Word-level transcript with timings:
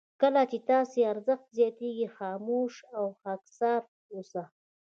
کله 0.21 0.41
چې 0.49 0.57
ستاسو 0.63 0.99
ارزښت 1.11 1.45
زیاتېږي 1.57 2.07
خاموشه 2.15 2.83
او 2.97 3.05
خاکساره 3.21 3.87
اوسه. 4.13 4.43